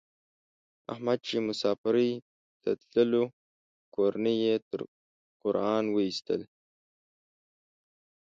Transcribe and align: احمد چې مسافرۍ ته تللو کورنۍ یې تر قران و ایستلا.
احمد 0.93 1.19
چې 1.27 1.35
مسافرۍ 1.47 2.11
ته 2.61 2.69
تللو 2.91 3.23
کورنۍ 3.95 4.35
یې 4.45 4.55
تر 4.69 4.79
قران 5.41 5.83
و 5.91 5.97
ایستلا. 6.05 6.47